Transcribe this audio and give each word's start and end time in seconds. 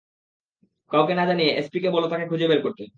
কাউকে 0.91 1.13
না 1.15 1.23
জানিয়ে 1.25 1.51
এসপিকে 1.53 1.89
বল 1.91 2.03
তাকে 2.09 2.25
খুঁজে 2.27 2.45
বের 2.47 2.61
করতে। 2.63 2.83